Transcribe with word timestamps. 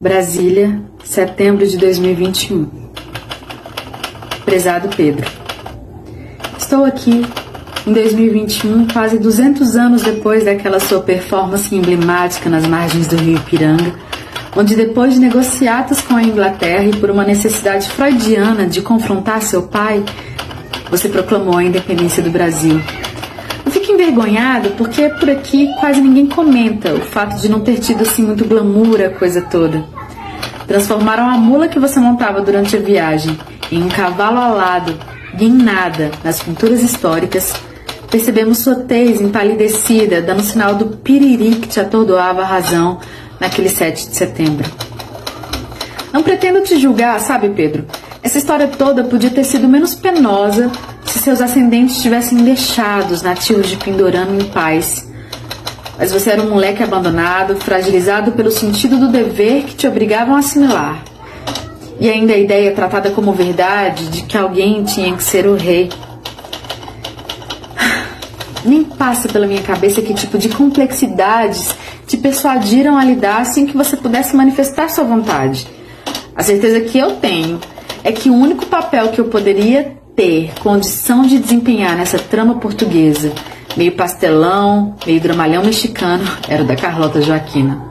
Brasília, 0.00 0.80
setembro 1.02 1.66
de 1.66 1.76
2021. 1.76 2.68
Prezado 4.44 4.88
Pedro, 4.96 5.28
estou 6.56 6.84
aqui 6.84 7.26
em 7.84 7.92
2021, 7.92 8.86
quase 8.86 9.18
200 9.18 9.74
anos 9.74 10.02
depois 10.02 10.44
daquela 10.44 10.78
sua 10.78 11.00
performance 11.00 11.74
emblemática 11.74 12.48
nas 12.48 12.64
margens 12.64 13.08
do 13.08 13.16
rio 13.16 13.38
Ipiranga, 13.38 13.92
onde 14.56 14.76
depois 14.76 15.14
de 15.14 15.18
negociatas 15.18 16.00
com 16.00 16.14
a 16.14 16.22
Inglaterra 16.22 16.84
e 16.84 16.94
por 16.94 17.10
uma 17.10 17.24
necessidade 17.24 17.88
freudiana 17.90 18.68
de 18.68 18.80
confrontar 18.80 19.42
seu 19.42 19.64
pai, 19.64 20.04
você 20.88 21.08
proclamou 21.08 21.58
a 21.58 21.64
independência 21.64 22.22
do 22.22 22.30
Brasil. 22.30 22.80
Envergonhado 23.98 24.70
porque 24.76 25.08
por 25.08 25.28
aqui 25.28 25.74
quase 25.80 26.00
ninguém 26.00 26.28
comenta 26.28 26.94
o 26.94 27.00
fato 27.00 27.36
de 27.40 27.48
não 27.48 27.58
ter 27.58 27.80
tido 27.80 28.02
assim 28.02 28.22
muito 28.22 28.44
glamour 28.44 29.00
a 29.00 29.10
coisa 29.10 29.42
toda. 29.42 29.84
Transformaram 30.68 31.28
a 31.28 31.36
mula 31.36 31.66
que 31.66 31.80
você 31.80 31.98
montava 31.98 32.40
durante 32.40 32.76
a 32.76 32.78
viagem 32.78 33.36
em 33.72 33.82
um 33.82 33.88
cavalo 33.88 34.38
alado 34.38 34.96
em 35.40 35.50
nada 35.50 36.12
nas 36.22 36.40
pinturas 36.40 36.80
históricas. 36.80 37.52
Percebemos 38.08 38.58
sua 38.58 38.76
tez 38.76 39.20
empalidecida, 39.20 40.22
dando 40.22 40.42
sinal 40.42 40.76
do 40.76 40.96
piriri 40.98 41.56
que 41.56 41.66
te 41.66 41.80
atordoava 41.80 42.42
a 42.42 42.46
razão 42.46 43.00
naquele 43.40 43.68
7 43.68 44.10
de 44.10 44.14
setembro. 44.14 44.70
Não 46.12 46.22
pretendo 46.22 46.62
te 46.62 46.78
julgar, 46.78 47.18
sabe, 47.18 47.48
Pedro? 47.48 47.84
Essa 48.22 48.38
história 48.38 48.68
toda 48.68 49.02
podia 49.02 49.30
ter 49.30 49.42
sido 49.42 49.68
menos 49.68 49.96
penosa 49.96 50.70
se 51.08 51.18
seus 51.18 51.40
ascendentes 51.40 52.02
tivessem 52.02 52.38
deixado 52.44 53.12
os 53.12 53.22
nativos 53.22 53.68
de 53.68 53.76
Pindorama 53.76 54.36
em 54.36 54.44
paz. 54.44 55.08
Mas 55.98 56.12
você 56.12 56.30
era 56.30 56.42
um 56.42 56.50
moleque 56.50 56.82
abandonado, 56.82 57.56
fragilizado 57.56 58.32
pelo 58.32 58.50
sentido 58.50 58.98
do 58.98 59.08
dever 59.08 59.64
que 59.64 59.74
te 59.74 59.86
obrigavam 59.86 60.36
a 60.36 60.40
assimilar. 60.40 61.02
E 61.98 62.08
ainda 62.08 62.34
a 62.34 62.38
ideia 62.38 62.72
tratada 62.72 63.10
como 63.10 63.32
verdade 63.32 64.06
de 64.08 64.22
que 64.22 64.36
alguém 64.36 64.84
tinha 64.84 65.16
que 65.16 65.24
ser 65.24 65.46
o 65.46 65.56
rei. 65.56 65.90
Nem 68.64 68.84
passa 68.84 69.28
pela 69.28 69.46
minha 69.46 69.62
cabeça 69.62 70.02
que 70.02 70.14
tipo 70.14 70.38
de 70.38 70.50
complexidades 70.50 71.74
te 72.06 72.16
persuadiram 72.16 72.96
a 72.96 73.04
lidar 73.04 73.44
sem 73.46 73.66
que 73.66 73.76
você 73.76 73.96
pudesse 73.96 74.36
manifestar 74.36 74.88
sua 74.88 75.04
vontade. 75.04 75.66
A 76.36 76.42
certeza 76.42 76.80
que 76.80 76.98
eu 76.98 77.16
tenho 77.16 77.58
é 78.04 78.12
que 78.12 78.30
o 78.30 78.34
único 78.34 78.66
papel 78.66 79.08
que 79.08 79.20
eu 79.20 79.24
poderia 79.24 79.97
ter 80.18 80.52
condição 80.58 81.22
de 81.22 81.38
desempenhar 81.38 81.96
nessa 81.96 82.18
trama 82.18 82.56
portuguesa, 82.56 83.32
meio 83.76 83.92
pastelão, 83.92 84.96
meio 85.06 85.20
dramalhão 85.20 85.64
mexicano, 85.64 86.24
era 86.48 86.64
da 86.64 86.74
Carlota 86.74 87.22
Joaquina. 87.22 87.84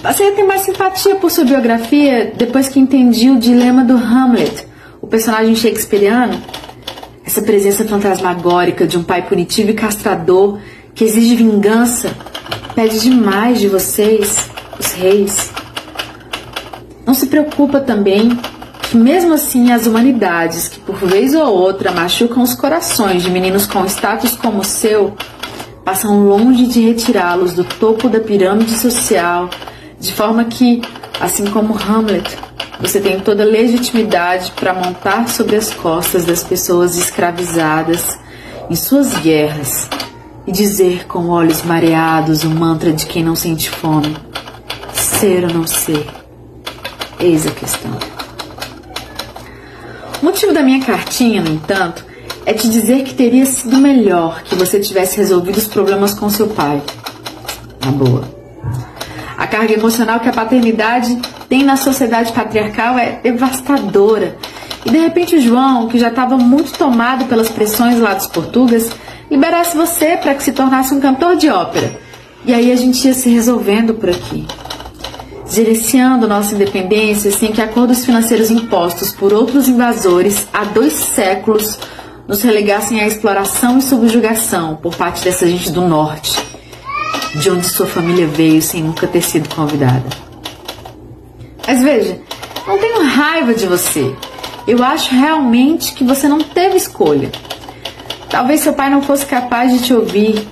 Passei 0.00 0.28
a 0.28 0.36
ter 0.36 0.44
mais 0.44 0.60
simpatia 0.60 1.16
por 1.16 1.32
sua 1.32 1.44
biografia 1.44 2.32
depois 2.36 2.68
que 2.68 2.78
entendi 2.78 3.28
o 3.28 3.40
dilema 3.40 3.82
do 3.82 3.94
Hamlet, 3.94 4.68
o 5.02 5.08
personagem 5.08 5.56
shakespeariano. 5.56 6.40
Essa 7.26 7.42
presença 7.42 7.84
fantasmagórica 7.84 8.86
de 8.86 8.96
um 8.96 9.02
pai 9.02 9.22
punitivo 9.22 9.70
e 9.70 9.74
castrador 9.74 10.60
que 10.94 11.02
exige 11.02 11.34
vingança 11.34 12.16
pede 12.72 13.00
demais 13.00 13.58
de 13.58 13.66
vocês, 13.66 14.48
os 14.78 14.92
reis. 14.92 15.50
Não 17.04 17.14
se 17.14 17.26
preocupa 17.26 17.80
também 17.80 18.38
que, 18.90 18.96
mesmo 18.96 19.34
assim, 19.34 19.72
as 19.72 19.86
humanidades 19.86 20.68
que 20.68 20.78
por 20.80 20.96
vez 20.96 21.34
ou 21.34 21.46
outra 21.46 21.90
machucam 21.90 22.42
os 22.42 22.54
corações 22.54 23.22
de 23.22 23.30
meninos 23.30 23.66
com 23.66 23.84
status 23.84 24.36
como 24.36 24.60
o 24.60 24.64
seu 24.64 25.16
passam 25.84 26.26
longe 26.26 26.66
de 26.66 26.80
retirá-los 26.80 27.52
do 27.52 27.62
topo 27.62 28.08
da 28.08 28.18
pirâmide 28.18 28.76
social, 28.76 29.48
de 30.00 30.12
forma 30.12 30.44
que, 30.44 30.82
assim 31.20 31.46
como 31.46 31.76
Hamlet, 31.76 32.36
você 32.80 33.00
tem 33.00 33.20
toda 33.20 33.42
a 33.42 33.46
legitimidade 33.46 34.52
para 34.52 34.74
montar 34.74 35.28
sobre 35.28 35.56
as 35.56 35.72
costas 35.72 36.24
das 36.24 36.42
pessoas 36.42 36.96
escravizadas 36.96 38.18
em 38.68 38.74
suas 38.74 39.14
guerras 39.18 39.88
e 40.46 40.52
dizer 40.52 41.06
com 41.06 41.28
olhos 41.28 41.62
mareados 41.62 42.44
o 42.44 42.50
mantra 42.50 42.92
de 42.92 43.06
quem 43.06 43.22
não 43.22 43.36
sente 43.36 43.70
fome: 43.70 44.16
ser 44.92 45.44
ou 45.44 45.54
não 45.54 45.66
ser. 45.66 46.06
Eis 47.18 47.46
a 47.46 47.50
questão. 47.50 48.15
O 50.26 50.30
motivo 50.30 50.52
da 50.52 50.60
minha 50.60 50.80
cartinha, 50.80 51.40
no 51.40 51.48
entanto, 51.48 52.04
é 52.44 52.52
te 52.52 52.68
dizer 52.68 53.04
que 53.04 53.14
teria 53.14 53.46
sido 53.46 53.78
melhor 53.78 54.42
que 54.42 54.56
você 54.56 54.80
tivesse 54.80 55.16
resolvido 55.18 55.56
os 55.56 55.68
problemas 55.68 56.14
com 56.14 56.28
seu 56.28 56.48
pai. 56.48 56.82
Na 57.80 57.92
boa. 57.92 58.28
A 59.38 59.46
carga 59.46 59.74
emocional 59.74 60.18
que 60.18 60.28
a 60.28 60.32
paternidade 60.32 61.16
tem 61.48 61.62
na 61.62 61.76
sociedade 61.76 62.32
patriarcal 62.32 62.98
é 62.98 63.20
devastadora. 63.22 64.36
E 64.84 64.90
de 64.90 64.98
repente 64.98 65.36
o 65.36 65.40
João, 65.40 65.86
que 65.86 65.96
já 65.96 66.08
estava 66.08 66.36
muito 66.36 66.76
tomado 66.76 67.26
pelas 67.26 67.48
pressões 67.48 68.00
lá 68.00 68.12
dos 68.12 68.26
portugueses, 68.26 68.90
liberasse 69.30 69.76
você 69.76 70.16
para 70.16 70.34
que 70.34 70.42
se 70.42 70.50
tornasse 70.50 70.92
um 70.92 70.98
cantor 70.98 71.36
de 71.36 71.48
ópera. 71.48 72.00
E 72.44 72.52
aí 72.52 72.72
a 72.72 72.76
gente 72.76 73.06
ia 73.06 73.14
se 73.14 73.28
resolvendo 73.28 73.94
por 73.94 74.10
aqui 74.10 74.44
gerenciando 75.48 76.26
nossa 76.26 76.54
independência 76.54 77.30
sem 77.30 77.52
que 77.52 77.62
acordos 77.62 78.04
financeiros 78.04 78.50
impostos 78.50 79.12
por 79.12 79.32
outros 79.32 79.68
invasores 79.68 80.46
há 80.52 80.64
dois 80.64 80.92
séculos 80.92 81.78
nos 82.26 82.42
relegassem 82.42 83.00
à 83.00 83.06
exploração 83.06 83.78
e 83.78 83.82
subjugação 83.82 84.76
por 84.76 84.94
parte 84.96 85.22
dessa 85.22 85.46
gente 85.46 85.70
do 85.70 85.82
norte, 85.82 86.36
de 87.36 87.50
onde 87.50 87.66
sua 87.68 87.86
família 87.86 88.26
veio 88.26 88.60
sem 88.60 88.82
nunca 88.82 89.06
ter 89.06 89.22
sido 89.22 89.48
convidada. 89.54 90.04
Mas 91.66 91.82
veja, 91.82 92.20
não 92.66 92.78
tenho 92.78 93.02
raiva 93.04 93.54
de 93.54 93.66
você. 93.66 94.14
Eu 94.66 94.82
acho 94.82 95.14
realmente 95.14 95.94
que 95.94 96.02
você 96.02 96.26
não 96.28 96.40
teve 96.40 96.76
escolha. 96.76 97.30
Talvez 98.28 98.60
seu 98.60 98.72
pai 98.72 98.90
não 98.90 99.02
fosse 99.02 99.24
capaz 99.24 99.72
de 99.72 99.84
te 99.84 99.94
ouvir 99.94 100.46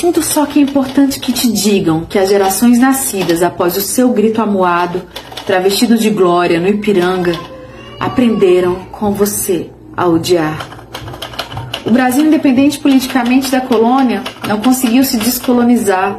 Sinto 0.00 0.22
só 0.22 0.46
que 0.46 0.58
é 0.58 0.62
importante 0.62 1.20
que 1.20 1.30
te 1.30 1.52
digam 1.52 2.06
que 2.06 2.18
as 2.18 2.30
gerações 2.30 2.78
nascidas 2.78 3.42
após 3.42 3.76
o 3.76 3.82
seu 3.82 4.08
grito 4.08 4.40
amuado, 4.40 5.02
travestido 5.44 5.98
de 5.98 6.08
glória 6.08 6.58
no 6.58 6.68
Ipiranga, 6.68 7.38
aprenderam 7.98 8.76
com 8.90 9.12
você 9.12 9.68
a 9.94 10.06
odiar. 10.06 10.66
O 11.84 11.90
Brasil, 11.90 12.24
independente 12.24 12.78
politicamente 12.78 13.50
da 13.50 13.60
colônia, 13.60 14.22
não 14.48 14.58
conseguiu 14.62 15.04
se 15.04 15.18
descolonizar 15.18 16.18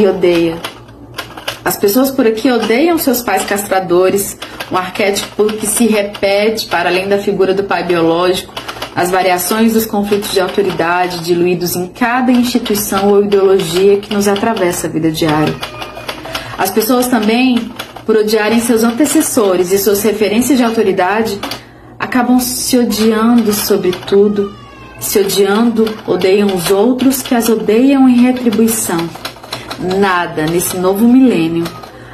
e 0.00 0.06
odeia. 0.06 0.56
As 1.62 1.76
pessoas 1.76 2.10
por 2.10 2.26
aqui 2.26 2.50
odeiam 2.50 2.96
seus 2.96 3.20
pais 3.20 3.44
castradores, 3.44 4.38
um 4.72 4.78
arquétipo 4.78 5.44
que 5.52 5.66
se 5.66 5.86
repete 5.86 6.66
para 6.68 6.88
além 6.88 7.10
da 7.10 7.18
figura 7.18 7.52
do 7.52 7.64
pai 7.64 7.84
biológico 7.84 8.53
as 8.94 9.10
variações 9.10 9.72
dos 9.72 9.86
conflitos 9.86 10.32
de 10.32 10.40
autoridade 10.40 11.24
diluídos 11.24 11.74
em 11.74 11.88
cada 11.88 12.30
instituição 12.30 13.10
ou 13.10 13.24
ideologia 13.24 13.98
que 13.98 14.14
nos 14.14 14.28
atravessa 14.28 14.86
a 14.86 14.90
vida 14.90 15.10
diária. 15.10 15.54
As 16.56 16.70
pessoas 16.70 17.08
também, 17.08 17.72
por 18.06 18.16
odiarem 18.16 18.60
seus 18.60 18.84
antecessores 18.84 19.72
e 19.72 19.78
suas 19.78 20.02
referências 20.02 20.58
de 20.58 20.64
autoridade, 20.64 21.40
acabam 21.98 22.38
se 22.38 22.78
odiando 22.78 23.52
sobre 23.52 23.90
tudo, 23.90 24.54
se 25.00 25.18
odiando, 25.18 25.84
odeiam 26.06 26.54
os 26.54 26.70
outros 26.70 27.20
que 27.20 27.34
as 27.34 27.48
odeiam 27.48 28.08
em 28.08 28.22
retribuição. 28.22 29.08
Nada 29.98 30.46
nesse 30.46 30.76
novo 30.76 31.08
milênio 31.08 31.64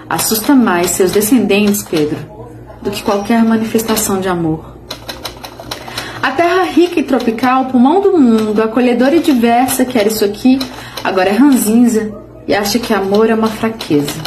assusta 0.09 0.55
mais 0.55 0.91
seus 0.91 1.13
descendentes, 1.13 1.83
Pedro, 1.83 2.19
do 2.83 2.91
que 2.91 3.03
qualquer 3.03 3.45
manifestação 3.45 4.21
de 4.21 4.29
amor. 4.29 4.77
A 6.23 6.33
terra 6.33 6.60
rica 6.71 6.99
e 7.01 7.03
tropical, 7.03 7.67
pulmão 7.67 8.01
do 8.01 8.17
mundo, 8.17 8.63
acolhedora 8.63 9.17
e 9.17 9.21
diversa 9.21 9.85
que 9.85 9.99
era 9.99 10.09
isso 10.09 10.25
aqui, 10.25 10.59
agora 11.05 11.29
é 11.29 11.33
ranzinza 11.33 12.13
e 12.47 12.55
acha 12.55 12.79
que 12.79 12.95
amor 12.95 13.29
é 13.29 13.35
uma 13.35 13.49
fraqueza. 13.49 14.21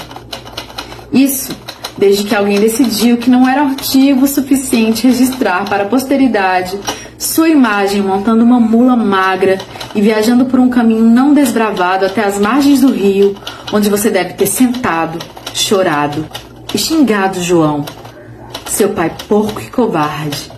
Isso 1.12 1.56
desde 1.98 2.24
que 2.24 2.36
alguém 2.36 2.60
decidiu 2.60 3.18
que 3.18 3.30
não 3.30 3.48
era 3.48 3.62
artigo 3.62 4.28
suficiente 4.28 5.07
registrar 5.07 5.66
para 5.69 5.84
a 5.84 5.88
posteridade 5.88 6.80
sua 7.18 7.50
imagem 7.50 8.01
montando 8.01 8.44
uma 8.44 8.60
mula 8.60 8.95
magra 8.95 9.57
e 9.95 10.01
viajando 10.01 10.45
por 10.45 10.60
um 10.60 10.69
caminho 10.69 11.06
não 11.06 11.34
desbravado 11.34 12.06
até 12.06 12.24
as 12.24 12.40
margens 12.40 12.81
do 12.81 12.92
rio, 12.92 13.36
onde 13.72 13.90
você 13.90 14.10
deve 14.10 14.34
ter 14.34 14.48
sentado, 14.48 15.19
chorado 15.54 16.25
e 16.74 16.78
xingado 16.78 17.42
João, 17.42 17.86
seu 18.66 18.90
pai 18.90 19.12
porco 19.28 19.62
e 19.62 19.69
covarde 19.69 20.51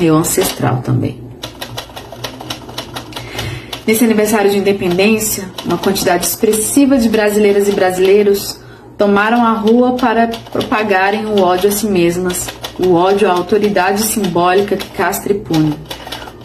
meu 0.00 0.16
ancestral 0.16 0.78
também. 0.78 1.20
Nesse 3.86 4.04
aniversário 4.04 4.50
de 4.50 4.56
independência, 4.56 5.50
uma 5.64 5.76
quantidade 5.76 6.24
expressiva 6.24 6.96
de 6.96 7.08
brasileiras 7.08 7.68
e 7.68 7.72
brasileiros 7.72 8.58
tomaram 8.96 9.44
a 9.44 9.52
rua 9.52 9.96
para 9.96 10.28
propagarem 10.50 11.26
o 11.26 11.40
ódio 11.40 11.68
a 11.68 11.72
si 11.72 11.86
mesmas, 11.86 12.46
o 12.78 12.94
ódio 12.94 13.28
à 13.28 13.32
autoridade 13.32 14.02
simbólica 14.02 14.76
que 14.76 14.88
castra 14.90 15.32
e 15.32 15.38
pune, 15.38 15.76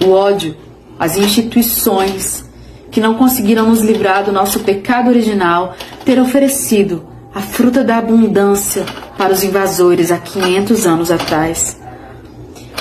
o 0.04 0.12
ódio 0.12 0.56
às 1.00 1.18
instituições 1.18 2.44
que 2.92 3.00
não 3.00 3.16
conseguiram 3.16 3.70
nos 3.70 3.82
livrar 3.82 4.24
do 4.24 4.32
nosso 4.32 4.62
pecado 4.62 5.10
original, 5.10 5.76
ter 6.04 6.20
oferecido 6.20 7.06
a 7.34 7.42
fruta 7.42 7.84
da 7.84 7.98
abundância 7.98 8.86
para 9.18 9.34
os 9.34 9.44
invasores 9.44 10.12
há 10.12 10.18
500 10.18 10.88
anos 10.88 11.12
atrás. 11.12 11.85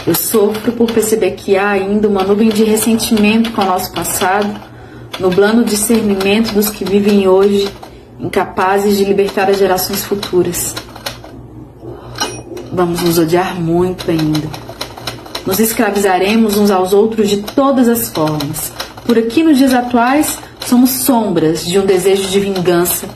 Eu 0.06 0.14
sofro 0.14 0.72
por 0.72 0.90
perceber 0.92 1.30
que 1.30 1.56
há 1.56 1.70
ainda 1.70 2.06
uma 2.08 2.22
nuvem 2.22 2.50
de 2.50 2.62
ressentimento 2.62 3.50
com 3.52 3.62
o 3.62 3.64
nosso 3.64 3.90
passado, 3.90 4.54
nublando 5.18 5.62
o 5.62 5.64
discernimento 5.64 6.52
dos 6.52 6.68
que 6.68 6.84
vivem 6.84 7.26
hoje, 7.26 7.66
incapazes 8.20 8.98
de 8.98 9.04
libertar 9.04 9.48
as 9.48 9.56
gerações 9.56 10.04
futuras. 10.04 10.74
Vamos 12.70 13.00
nos 13.00 13.18
odiar 13.18 13.58
muito 13.58 14.10
ainda. 14.10 14.46
Nos 15.46 15.58
escravizaremos 15.58 16.58
uns 16.58 16.70
aos 16.70 16.92
outros 16.92 17.30
de 17.30 17.38
todas 17.38 17.88
as 17.88 18.10
formas. 18.10 18.72
Por 19.06 19.16
aqui, 19.16 19.42
nos 19.42 19.56
dias 19.56 19.72
atuais, 19.72 20.38
somos 20.66 20.90
sombras 20.90 21.64
de 21.64 21.78
um 21.78 21.86
desejo 21.86 22.28
de 22.28 22.40
vingança. 22.40 23.06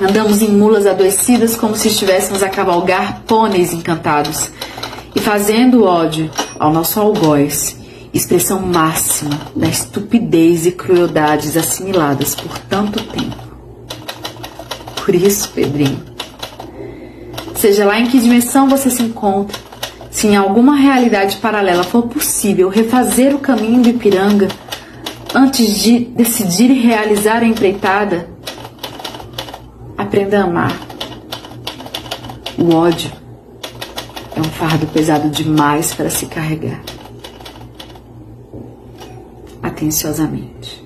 Andamos 0.00 0.42
em 0.42 0.48
mulas 0.48 0.84
adoecidas 0.84 1.56
como 1.56 1.76
se 1.76 1.88
estivéssemos 1.88 2.42
a 2.42 2.48
cavalgar 2.48 3.22
pôneis 3.24 3.72
encantados 3.72 4.50
e 5.14 5.20
fazendo 5.20 5.84
ódio 5.84 6.30
ao 6.58 6.72
nosso 6.72 7.00
algoz, 7.00 7.76
expressão 8.12 8.60
máxima 8.60 9.38
da 9.54 9.68
estupidez 9.68 10.66
e 10.66 10.72
crueldades 10.72 11.56
assimiladas 11.56 12.34
por 12.34 12.58
tanto 12.58 13.02
tempo. 13.04 13.36
Por 15.04 15.14
isso, 15.14 15.50
Pedrinho, 15.50 16.02
seja 17.54 17.84
lá 17.84 17.98
em 17.98 18.06
que 18.06 18.20
dimensão 18.20 18.68
você 18.68 18.90
se 18.90 19.02
encontra, 19.02 19.58
se 20.10 20.26
em 20.26 20.36
alguma 20.36 20.76
realidade 20.76 21.36
paralela 21.36 21.84
for 21.84 22.02
possível 22.02 22.68
refazer 22.68 23.34
o 23.34 23.38
caminho 23.38 23.82
do 23.82 23.88
Ipiranga 23.88 24.48
antes 25.34 25.78
de 25.78 26.00
decidir 26.00 26.72
realizar 26.72 27.42
a 27.42 27.46
empreitada, 27.46 28.28
aprenda 29.96 30.40
a 30.40 30.44
amar. 30.44 30.76
O 32.58 32.74
ódio 32.74 33.12
é 34.38 34.40
um 34.40 34.44
fardo 34.44 34.86
pesado 34.86 35.28
demais 35.30 35.92
para 35.92 36.08
se 36.08 36.24
carregar. 36.26 36.80
Atenciosamente. 39.60 40.84